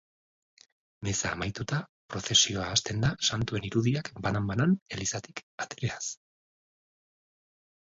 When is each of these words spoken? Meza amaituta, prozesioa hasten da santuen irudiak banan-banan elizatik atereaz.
Meza 1.07 1.33
amaituta, 1.35 1.81
prozesioa 2.13 2.63
hasten 2.71 3.05
da 3.05 3.13
santuen 3.29 3.69
irudiak 3.71 4.11
banan-banan 4.25 4.75
elizatik 4.99 5.45
atereaz. 5.69 6.03